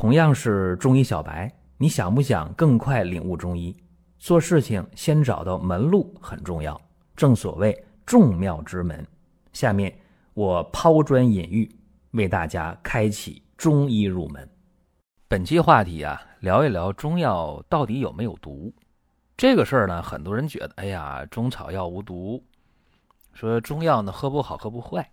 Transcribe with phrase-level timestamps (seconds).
[0.00, 3.76] 同样是中医小白，你想不想更快领悟中医？
[4.16, 6.80] 做事情先找到门路很重要，
[7.16, 9.04] 正所谓众妙之门。
[9.52, 9.92] 下面
[10.34, 11.68] 我抛砖引玉，
[12.12, 14.48] 为大家开启中医入门。
[15.26, 18.72] 本期话题啊，聊一聊中药到底有没有毒？
[19.36, 22.40] 这个事儿呢，很多人觉得，哎呀，中草药无毒，
[23.32, 25.10] 说中药呢喝不好喝不坏，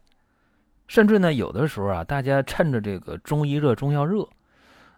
[0.86, 4.30] 甚至呢有的时候啊，大家趁着这个中医热、中药热，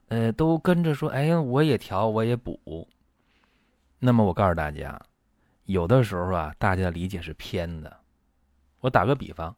[0.08, 2.88] 呃，都跟着说，哎呀，我也调，我也补。
[4.00, 5.00] 那么我告诉大家，
[5.66, 7.98] 有的时候啊，大家理解是偏的。
[8.80, 9.56] 我打个比方，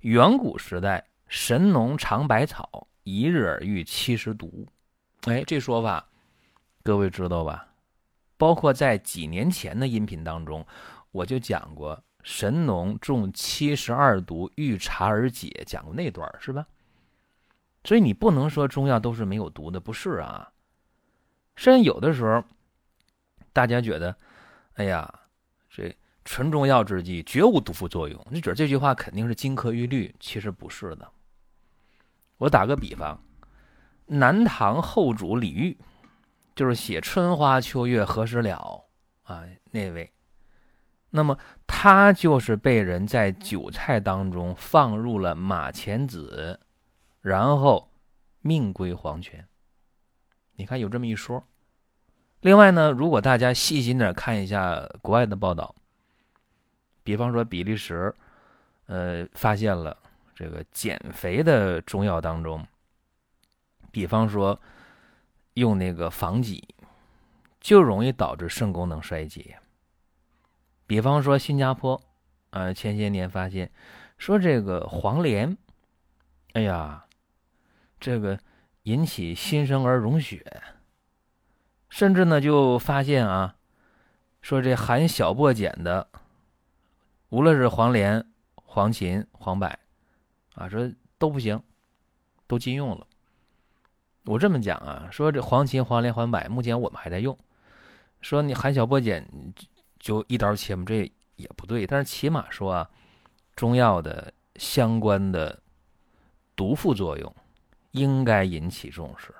[0.00, 4.66] 远古时代，神农尝百草，一日而遇七十毒。
[5.22, 6.06] 哎，这说法
[6.82, 7.68] 各位知道吧？
[8.36, 10.66] 包括在几年前的音频当中，
[11.10, 16.66] 我就讲过神农中七十二毒遇茶而解，讲过那段是吧？
[17.86, 20.52] 所以你不能说中药都是没有毒的，不是啊。
[21.54, 22.44] 甚至有的时候，
[23.52, 24.14] 大家觉得，
[24.74, 25.10] 哎呀，
[25.70, 31.08] 这纯中药制剂绝无毒副作用，你觉得这句话肯定是金科玉律，其实不是的。
[32.36, 33.18] 我打个比方，
[34.04, 35.78] 南唐后主李煜。
[36.56, 38.82] 就是写“春花秋月何时了”
[39.24, 40.10] 啊，那位，
[41.10, 46.58] 那么他就是被人在酒菜当中放入了马钱子，
[47.26, 47.90] 然后
[48.40, 49.48] 命归黄泉。
[50.52, 51.42] 你看有这么一说。
[52.40, 55.74] 另外呢，如果大家细心点看一下国外的报道，
[57.02, 58.14] 比方说比利时，
[58.86, 59.96] 呃，发现了
[60.36, 62.64] 这个减肥的中药当中，
[63.90, 64.60] 比方说。
[65.56, 66.68] 用那个防己，
[67.62, 69.58] 就容易导致肾功能衰竭。
[70.86, 71.98] 比方说新加坡，
[72.50, 73.72] 呃，前些年发现
[74.18, 75.56] 说这个黄连，
[76.52, 77.05] 哎呀，
[78.06, 78.38] 这个
[78.84, 80.62] 引起新生儿溶血，
[81.88, 83.56] 甚至呢就发现啊，
[84.40, 86.08] 说这含小檗碱的，
[87.30, 89.66] 无论是黄连、黄芩、黄柏，
[90.54, 90.88] 啊，说
[91.18, 91.60] 都不行，
[92.46, 93.04] 都禁用了。
[94.26, 97.36] 我这么讲啊，说这黄芩、黄连、黄柏，目前我们还在用。
[98.20, 99.28] 说你含小檗碱
[99.98, 100.84] 就一刀切吗？
[100.86, 101.84] 这也不对。
[101.84, 102.88] 但是起码说啊，
[103.56, 105.60] 中药的相关的
[106.54, 107.34] 毒副作用
[107.96, 109.34] 应该引起重视。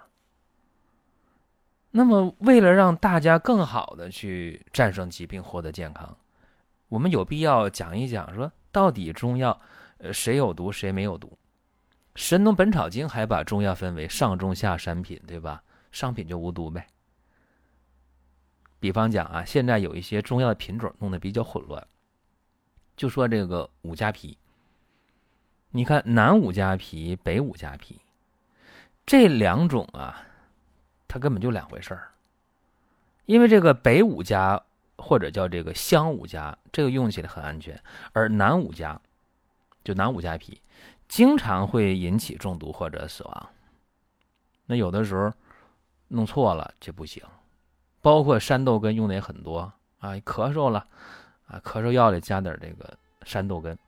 [1.90, 6.16] 那么，为了让大家更好的去战胜疾病、获得健康，
[6.88, 9.58] 我们有必要讲一讲，说到底中药
[9.98, 11.28] 呃谁有毒，谁没有毒。
[12.14, 15.62] 《神农本草经》还把中药分为上中下三品，对吧？
[15.92, 16.86] 上品就无毒呗。
[18.78, 21.86] 比方讲啊，现在有一些中药的品种弄得比较混乱，
[22.96, 24.36] 就说这个五加皮。
[25.70, 28.00] 你看南五加皮、北五加皮，
[29.06, 30.26] 这两种啊，
[31.08, 32.10] 它根本就两回事儿。
[33.24, 34.60] 因为这个北五加
[34.98, 37.80] 或者叫这个香五加，这个用起来很安全，
[38.12, 39.00] 而南五加
[39.84, 40.60] 就南五加皮。
[41.08, 43.48] 经常会引起中毒或者死亡，
[44.66, 45.32] 那有的时候
[46.08, 47.22] 弄错了就不行。
[48.02, 50.84] 包括山豆根用的也很多啊，咳嗽了
[51.46, 53.78] 啊，咳嗽药里加点这个山豆根。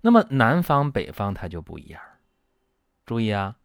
[0.00, 2.02] 那么南方北方它就不一样，
[3.06, 3.56] 注意啊，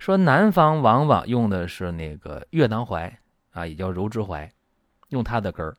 [0.00, 4.50] 说南方往往用的是那个越南槐啊，也叫柔枝槐，
[5.10, 5.76] 用它的根儿。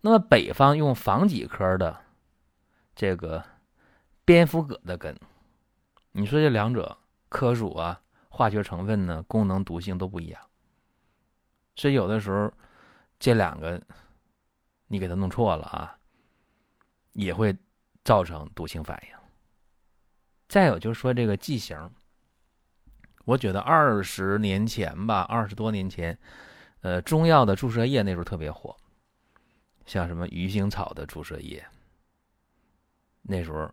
[0.00, 2.00] 那么北方用防己科的
[2.94, 3.44] 这个
[4.24, 5.14] 蝙蝠葛的根。
[6.12, 6.96] 你说这两者
[7.28, 8.00] 科属啊，
[8.30, 10.40] 化学成分呢，功能毒性都不一样，
[11.76, 12.50] 所以有的时候
[13.18, 13.78] 这两个
[14.86, 15.98] 你给它弄错了啊，
[17.12, 17.54] 也会
[18.04, 19.14] 造成毒性反应。
[20.48, 21.78] 再有就是说这个剂型，
[23.30, 26.18] 我觉得二十年前吧，二十多年前，
[26.80, 28.76] 呃，中药的注射液那时候特别火，
[29.86, 31.64] 像什么鱼腥草的注射液，
[33.22, 33.70] 那时候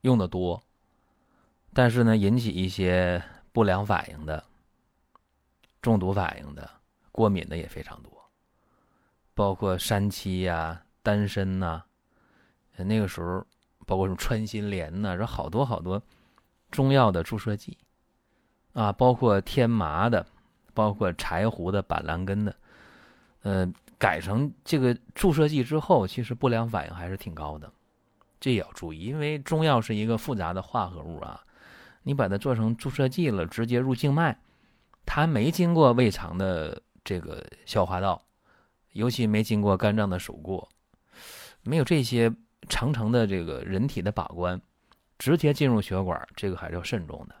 [0.00, 0.62] 用的多。
[1.74, 3.22] 但是呢，引起一些
[3.52, 4.42] 不良反应的、
[5.82, 6.70] 中毒反应的、
[7.12, 8.10] 过敏的也非常多，
[9.34, 11.82] 包括三七呀、丹参呐，
[12.78, 13.46] 那个时候
[13.84, 16.02] 包括什么穿心莲呐，说好多好多
[16.70, 17.76] 中药的注射剂
[18.72, 20.24] 啊，包括天麻的，
[20.74, 22.54] 包括柴胡的、板蓝根的，
[23.42, 27.72] 呃，改成这个注射剂之后，其实不良反应还是挺高的，
[28.38, 31.42] 这也要注意，因为中药是一个复杂的化合物啊。
[32.04, 34.38] 你把它做成注射剂了，直接入静脉，
[35.04, 38.22] 它没经过胃肠的这个消化道，
[38.92, 40.68] 尤其没经过肝脏的手过，
[41.64, 42.32] 没有这些
[42.68, 44.58] 层层的这个人体的把关，
[45.18, 47.34] 直接进入血管，这个还是要慎重的。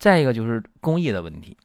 [0.00, 1.58] 再一个就是工艺的问题，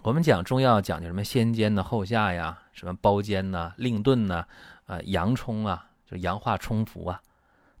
[0.00, 4.46] 我们讲中药讲究什么先煎呢后下呀，什么包煎呐、令炖呐、
[4.86, 7.20] 啊阳冲啊，就阳化冲服啊，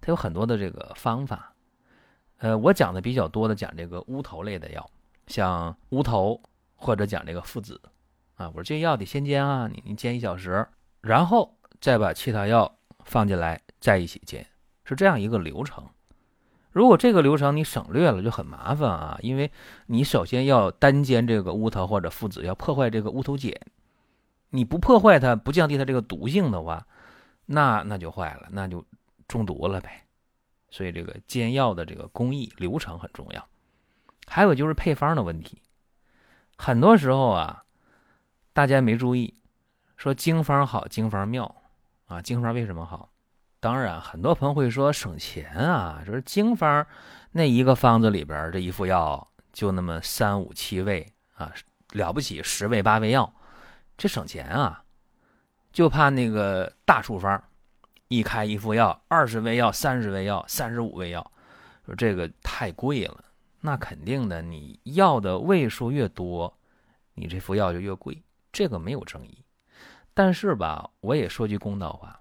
[0.02, 1.54] 它有很多的这个方法。
[2.36, 4.90] 呃，我讲的比较多的讲这个乌头类的药，
[5.28, 6.42] 像乌头
[6.74, 7.80] 或者讲这个附子
[8.34, 10.68] 啊，我说这药得先煎啊，你你煎一小时，
[11.00, 12.76] 然后再把其他药
[13.06, 14.46] 放进来再一起煎，
[14.84, 15.88] 是这样一个流程。
[16.72, 19.50] 如果这个流程你省略了，就很麻烦啊，因为
[19.86, 23.52] 你首先要单煎这个乌头或者附子，要破坏这个乌头碱，
[24.50, 26.86] 你不破坏它，不降低它这个毒性的话，
[27.46, 28.84] 那那就坏了，那就
[29.26, 30.04] 中毒了呗。
[30.70, 33.44] 所以这个煎药的这个工艺流程很重要。
[34.26, 35.60] 还有就是配方的问题，
[36.56, 37.64] 很多时候啊，
[38.52, 39.34] 大家没注意，
[39.96, 41.52] 说经方好，经方妙
[42.06, 43.09] 啊，经方为什么好？
[43.60, 46.86] 当然，很多朋友会说省钱啊，就是经方
[47.30, 51.52] 那一个方子里边这一副药就那么三五七味啊，
[51.92, 53.32] 了不起十味八味药，
[53.98, 54.82] 这省钱啊。
[55.72, 57.40] 就怕那个大处方
[58.08, 61.30] 一开一副药，二十味药、三十味药、三十五味药，
[61.86, 63.22] 说这个太贵了。
[63.60, 66.58] 那肯定的，你药的味数越多，
[67.14, 68.20] 你这副药就越贵，
[68.50, 69.44] 这个没有争议。
[70.12, 72.18] 但是吧，我也说句公道话。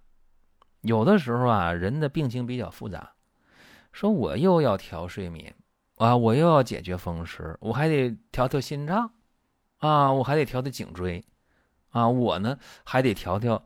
[0.81, 3.11] 有的时候啊，人的病情比较复杂，
[3.91, 5.53] 说我又要调睡眠
[5.95, 9.11] 啊，我又要解决风湿，我还得调调心脏
[9.79, 11.23] 啊，我还得调调颈椎
[11.89, 13.61] 啊，我呢还得调调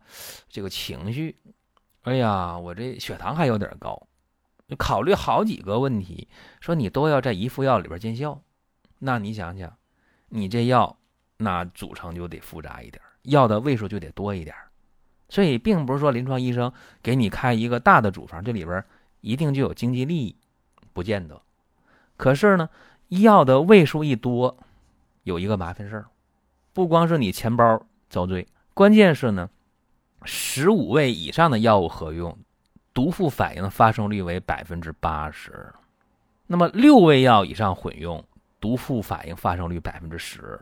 [0.49, 1.37] 这个情绪。
[2.01, 4.07] 哎呀，我这血糖还有点高，
[4.77, 6.27] 考虑好几个问题，
[6.59, 8.41] 说你都要在一副药里边见效，
[8.99, 9.77] 那你想想，
[10.29, 10.97] 你这药
[11.37, 14.55] 那组成就得复杂一点，药的位数就得多一点。
[15.33, 16.71] 所以，并不是说临床医生
[17.01, 18.85] 给你开一个大的处方，这里边
[19.21, 20.35] 一定就有经济利益，
[20.93, 21.41] 不见得。
[22.17, 22.69] 可是呢，
[23.07, 24.55] 医药的位数一多，
[25.23, 26.05] 有一个麻烦事儿，
[26.71, 29.49] 不光是你钱包遭罪，关键是呢，
[30.23, 32.37] 十五味以上的药物合用，
[32.93, 35.73] 毒副反应的发生率为百分之八十。
[36.45, 38.23] 那么六味药以上混用，
[38.59, 40.59] 毒副反应发生率百分之十。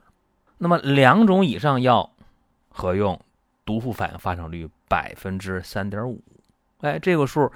[0.57, 2.09] 那么两种以上药
[2.69, 3.19] 合用。
[3.63, 6.21] 毒副反应发生率百分之三点五，
[6.79, 7.51] 哎，这个数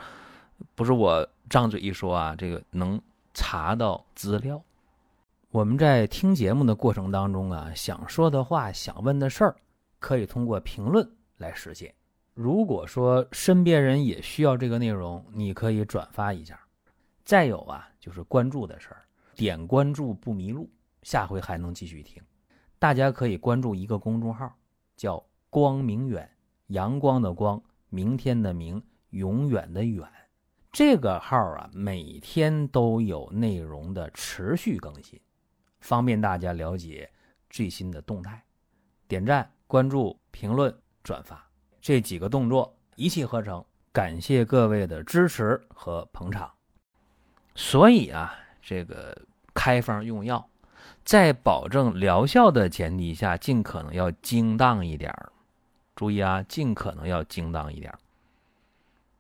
[0.75, 3.01] 不是我张嘴一说啊，这个能
[3.33, 4.61] 查到资料。
[5.49, 9.55] 我们在听节目的过程当中啊，想说的话、想问的事儿，
[9.99, 11.93] 可以通过评论来实现。
[12.33, 16.59] 如果说身边人也需要这个内容，你可以转发一下。
[17.23, 19.01] 再有啊，就是关注的事儿，
[19.33, 20.69] 点关注不迷路，
[21.01, 22.21] 下回还能继续听。
[22.77, 24.53] 大家可以关注一个公众号，
[24.95, 25.23] 叫。
[25.55, 26.29] 光明远，
[26.67, 30.05] 阳光的光，明天的明，永远的远。
[30.69, 35.17] 这个号啊，每天都有内容的持续更新，
[35.79, 37.09] 方便大家了解
[37.49, 38.43] 最新的动态。
[39.07, 41.49] 点赞、关注、评论、转发
[41.79, 43.63] 这几个动作一气呵成，
[43.93, 46.51] 感谢各位的支持和捧场。
[47.55, 49.17] 所以啊，这个
[49.53, 50.49] 开方用药，
[51.05, 55.31] 在保证疗效的前提下，尽可能要精当一点儿。
[55.95, 57.94] 注意啊，尽可能要精当一点。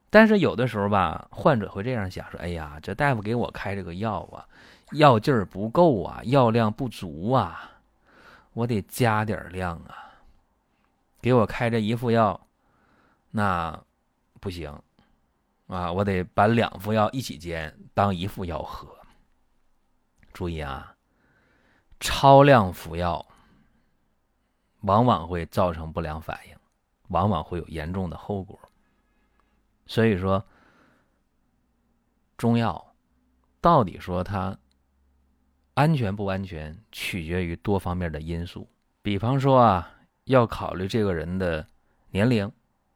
[0.09, 4.47] 但是有的时候吧，患者会这样想：说，哎呀，这大夫给我开这个药啊，
[4.91, 7.71] 药劲儿不够啊，药量不足啊，
[8.53, 10.13] 我得加点量啊。
[11.21, 12.39] 给我开这一副药，
[13.31, 13.77] 那
[14.39, 14.71] 不行
[15.67, 18.87] 啊，我得把两副药一起煎，当一副药喝。
[20.31, 20.95] 注意啊，
[21.99, 23.25] 超量服药
[24.81, 26.55] 往往会造成不良反应。
[27.09, 28.59] 往往会有严重的后果，
[29.85, 30.43] 所以说，
[32.37, 32.93] 中药
[33.61, 34.57] 到底说它
[35.73, 38.67] 安全不安全，取决于多方面的因素。
[39.01, 39.91] 比方说啊，
[40.23, 41.67] 要考虑这个人的
[42.09, 42.51] 年龄、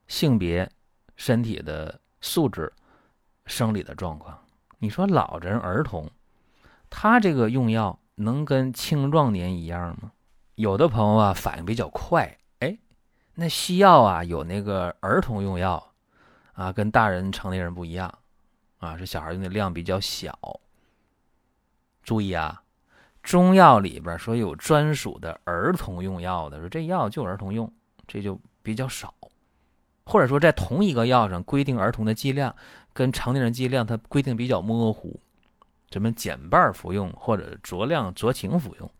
[0.07, 0.67] 性别、
[1.15, 2.73] 身体的素质、
[3.45, 4.43] 生理的状况。
[4.79, 6.09] 你说老人、儿童，
[6.89, 10.13] 他这个用药能跟青壮年一样吗？
[10.55, 12.38] 有的朋友啊，反应比较快。
[13.39, 15.93] 那西药啊，有那个儿童用药，
[16.51, 18.13] 啊，跟大人成年人不一样，
[18.79, 20.37] 啊，是小孩用的量比较小。
[22.03, 22.61] 注意啊，
[23.23, 27.71] 中药里边说有专属的儿童用药的，说这药就儿童用，
[28.05, 29.13] 这就比较少。
[30.03, 32.53] 或者说在同一个药上规定儿童的剂量
[32.91, 35.17] 跟成年人剂量，它规定比较模糊，
[35.91, 38.91] 什么减半服用或者酌量酌情服用，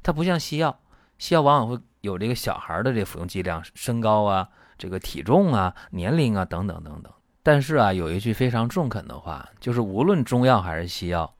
[0.00, 0.78] 它不像西药，
[1.18, 1.82] 西药往往会。
[2.00, 7.12] 有这个小孩的这服用剂量、身高啊、这个体重啊、年龄啊等等等等。
[7.42, 11.34] 但是啊，有一句非常中肯的话，就是无论中药还是西药，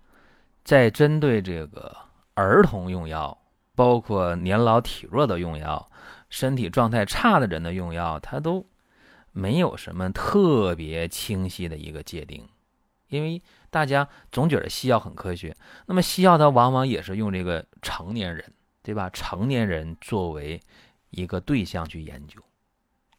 [0.65, 1.95] 在针对这个
[2.35, 3.37] 儿童用药
[3.75, 5.91] 包括年老体弱的用药，
[6.31, 8.67] 身体状态差的人的用药，它都
[9.33, 12.49] 没有什么特别清晰的一个界定，
[13.09, 18.53] 因为大家总觉得西药很科学，那么西药它往往也是用这个成年人，
[18.91, 19.09] 对吧？
[19.11, 20.61] 成年人作为
[21.11, 22.43] 一个对象去研究，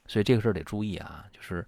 [0.05, 1.65] 所以这个事儿得注意啊，就是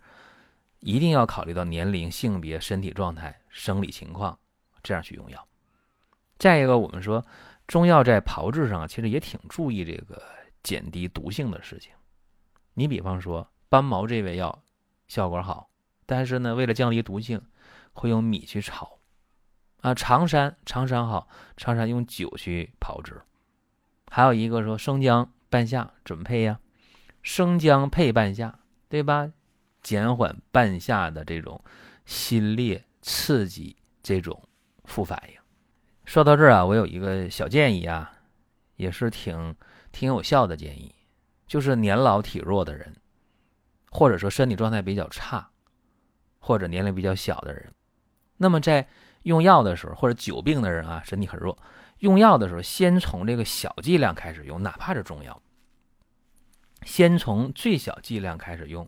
[0.81, 4.37] 一定要考虑到年龄、性别、身体状态、生理情况，
[4.83, 5.47] 这样去用药。
[6.37, 7.25] 再一个，我们说
[7.65, 10.21] 中药在炮制上其实也挺注意这个
[10.61, 11.93] 减低毒性的事情。
[12.73, 14.65] 你比方说斑毛这味药
[15.07, 15.69] 效果好，
[16.05, 17.41] 但是呢，为了降低毒性，
[17.93, 18.99] 会用米去炒。
[19.79, 23.21] 啊，常山常山好，常山用酒去炮制。
[24.15, 26.59] 还有一个说生姜半夏怎么配呀？
[27.23, 29.31] 生姜配半夏，对吧？
[29.81, 31.59] 减缓半夏的这种
[32.05, 34.39] 心裂刺激这种
[34.83, 35.39] 副反应。
[36.05, 38.13] 说到这儿啊，我有一个小建议啊，
[38.75, 39.55] 也是挺
[39.91, 40.93] 挺有效的建议，
[41.47, 42.95] 就是年老体弱的人，
[43.89, 45.49] 或者说身体状态比较差，
[46.37, 47.73] 或者年龄比较小的人，
[48.37, 48.87] 那么在
[49.23, 51.57] 用药的时候，或者久病的人啊，身体很弱，
[52.03, 55.41] 用药的时候，先从这个小剂量开始用，哪怕是中药，
[56.83, 58.87] 先从最小剂量开始用，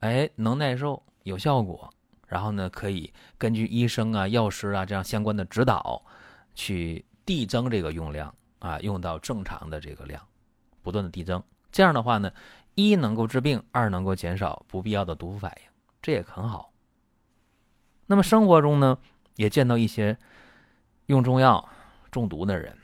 [0.00, 1.92] 哎，能耐受，有效果，
[2.26, 6.04] 然后呢，可以根据医生啊、药师啊这样相关的指导。
[6.54, 10.20] 去递增这个用量啊，用到正常的这个量，
[10.82, 11.40] 不断的递增。
[11.70, 12.32] 这样的话呢，
[12.74, 15.70] 一能够治病，二能够减少不必要的毒副反应，
[16.02, 16.72] 这也很好。
[18.06, 18.98] 那么生活中呢，
[19.36, 20.18] 也见到一些
[21.06, 21.68] 用中药
[22.10, 22.76] 中毒的人，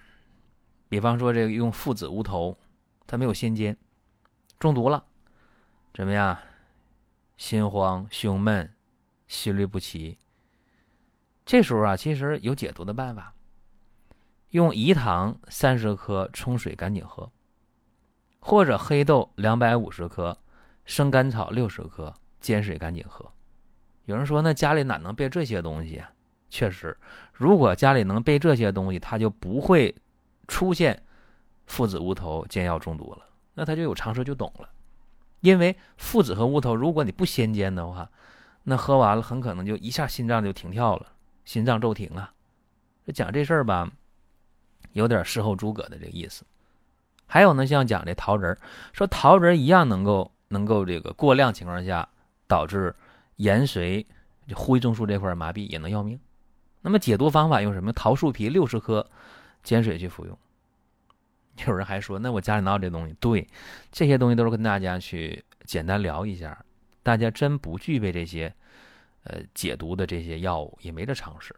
[0.88, 2.58] 比方说这个用附子乌头，
[3.06, 3.76] 他没有先煎，
[4.58, 5.04] 中毒了，
[5.92, 6.38] 怎么样？
[7.36, 8.72] 心慌、胸闷、
[9.26, 10.18] 心律不齐。
[11.44, 13.34] 这时候啊，其实有解毒的办法。
[14.50, 17.32] 用饴糖三十克冲水赶紧喝，
[18.38, 20.38] 或者黑豆两百五十克、
[20.84, 23.32] 生甘草六十克煎水赶紧喝。
[24.04, 26.13] 有人说，那家里哪能备这些东西啊？
[26.54, 26.96] 确实，
[27.32, 29.92] 如果家里能备这些东西，他就不会
[30.46, 31.02] 出现
[31.66, 33.26] 附子乌头煎药中毒了。
[33.54, 34.68] 那他就有常识，就懂了。
[35.40, 38.08] 因为附子和乌头，如果你不先煎的话，
[38.62, 41.08] 那喝完了很可能就一下心脏就停跳了，
[41.44, 42.32] 心脏骤停啊。
[43.04, 43.90] 这讲这事儿吧。
[44.92, 46.44] 有点事后诸葛的这个意思，
[47.26, 48.58] 还有呢，像讲这桃仁儿，
[48.92, 52.08] 说桃仁儿一样能够能够这个过量情况下
[52.46, 52.94] 导致
[53.38, 54.06] 延髓
[54.46, 56.16] 就、呼吸中枢这块麻痹，也能要命。
[56.84, 57.90] 那么解毒方法用什么？
[57.94, 59.08] 桃树皮六十克
[59.62, 60.38] 煎水去服用。
[61.66, 63.14] 有人还说，那我家里哪有这东西？
[63.18, 63.48] 对，
[63.90, 66.62] 这些东西都是跟大家去简单聊一下。
[67.02, 68.54] 大家真不具备这些
[69.22, 71.56] 呃解毒的这些药物，也没这常识。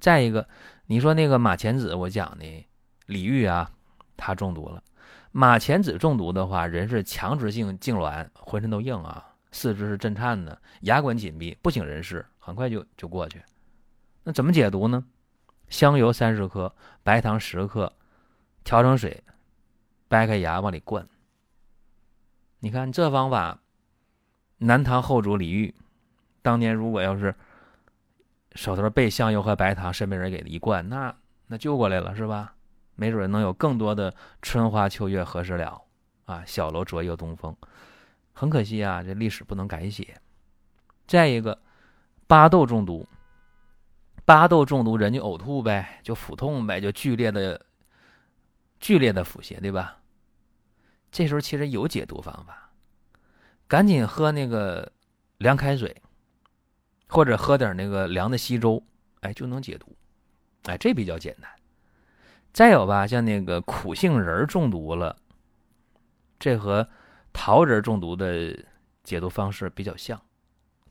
[0.00, 0.48] 再一个，
[0.86, 2.66] 你说那个马钱子，我讲的
[3.04, 3.70] 李煜啊，
[4.16, 4.82] 他中毒了。
[5.30, 13.42] 马钱子中毒的话，人是强直性痉挛，浑身都硬啊，四肢是震颤的，牙关紧闭，不省人事，很快就就过去。
[14.24, 15.04] 那怎么解毒呢？
[15.68, 17.92] 香油三十克，白糖十克，
[18.64, 19.22] 调成水，
[20.08, 21.06] 掰开牙往里灌。
[22.58, 23.60] 你看这方法，
[24.58, 25.72] 南唐后主李煜
[26.42, 27.34] 当年如果要是。
[28.56, 31.12] 手头备香油和白糖，身边人给他一灌，那
[31.48, 32.54] 那救过来了是吧？
[32.94, 35.82] 没准能有更多的春花秋月何时了
[36.26, 36.44] 啊？
[36.46, 37.56] 小楼昨夜东风，
[38.32, 40.20] 很可惜啊，这历史不能改写。
[41.08, 41.58] 再一个，
[42.28, 43.04] 巴豆中毒，
[44.24, 47.64] 巴豆中毒人就呕吐呗，就腹痛呗，就剧烈的
[48.80, 49.98] 剧烈的腹泻，对吧？
[51.10, 52.70] 这时候其实有解毒方法，
[53.68, 54.92] 赶紧喝那个
[55.38, 55.96] 凉开水。
[57.06, 58.82] 或者喝点那个凉的稀粥，
[59.20, 59.94] 哎，就能解毒，
[60.64, 61.48] 哎，这比较简单。
[62.52, 65.14] 再有吧，像那个苦杏仁中毒了，
[66.40, 66.88] 这和
[67.32, 68.58] 桃仁中毒的
[69.04, 70.20] 解毒方式比较像。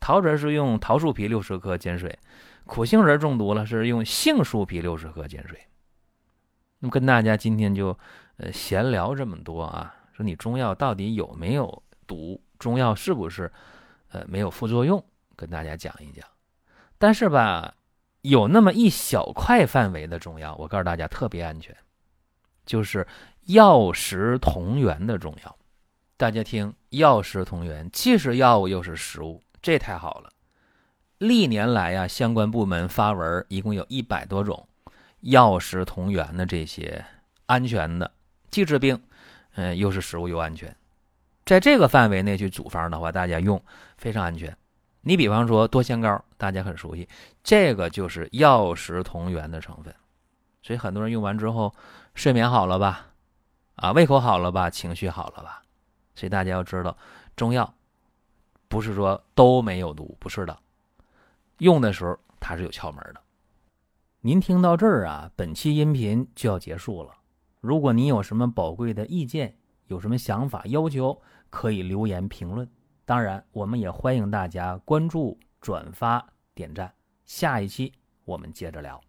[0.03, 2.19] 桃仁是用桃树皮六十克煎水，
[2.65, 5.57] 苦杏仁中毒了是用杏树皮六十克煎水。
[6.79, 7.97] 那么跟大家今天就
[8.35, 12.41] 呃闲聊这么多啊，说你中药到底有没有毒？
[12.59, 13.49] 中药是不是
[14.09, 15.01] 呃没有副作用？
[15.37, 16.27] 跟大家讲一讲，
[16.97, 17.73] 但是吧，
[18.23, 21.73] 有那么一小块范围的中药，我告诉大家特别安全，
[22.65, 23.07] 就是
[23.45, 25.57] 药食同源的中药。
[26.17, 30.29] 大家听，药食同源，既是药物又是食物，这太好了。
[31.17, 34.67] 历年来呀，相关部门发文，一共有一百多种
[35.21, 37.03] 药食同源的这些
[37.45, 38.11] 安全的，
[38.51, 39.01] 既治病，
[39.55, 40.75] 嗯，又是食物又安全，
[41.45, 43.63] 在这个范围内去组方的话，大家用
[43.97, 44.55] 非常安全。
[44.99, 47.07] 你比方说多仙膏，大家很熟悉，
[47.41, 49.95] 这个就是药食同源的成分，
[50.61, 51.73] 所以很多人用完之后
[52.15, 53.07] 睡眠好了吧？
[53.75, 55.61] 啊，胃口好了吧，情绪好了吧？
[56.15, 56.97] 所以大家要知道，
[57.35, 57.73] 中药
[58.73, 60.59] 不是说都没有毒，不是的，
[61.59, 63.21] 用的时候它是有窍门的。
[64.19, 67.11] 您听到这儿啊，本期音频就要结束了。
[67.61, 72.67] 如果您有什么宝贵的意见，有什么想法要求，可以留言评论。
[73.05, 76.91] 当然，我们也欢迎大家关注、转发、点赞。
[77.25, 77.93] 下一期
[78.25, 78.99] 我们接着聊。